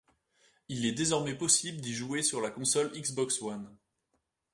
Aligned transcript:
Il 0.67 0.87
est 0.87 0.93
désormais 0.93 1.35
possible 1.35 1.79
d'y 1.79 1.93
jouer 1.93 2.23
sur 2.23 2.41
la 2.41 2.49
console 2.49 2.91
Xbox 2.99 3.39
One. 3.43 3.69